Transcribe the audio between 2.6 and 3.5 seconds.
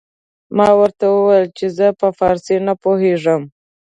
نه پوهېږم.